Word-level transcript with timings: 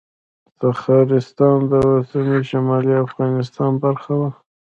تخارستان 0.61 1.57
د 1.71 1.73
اوسني 1.89 2.39
شمالي 2.49 2.93
افغانستان 3.05 3.71
برخه 3.83 4.13
وه 4.19 4.29